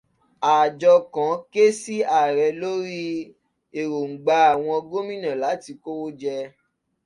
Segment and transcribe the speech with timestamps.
[0.57, 3.01] Àjọ kan ké sí ààrẹ lórí
[3.79, 6.37] èròngbà àwọn Gómìnà láti kówó jẹ.